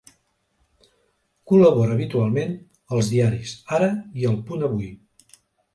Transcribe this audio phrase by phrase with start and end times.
[1.51, 2.57] Col·labora habitualment
[2.97, 4.93] als diaris Ara i El Punt-Avui.